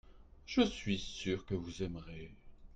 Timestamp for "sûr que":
0.97-1.53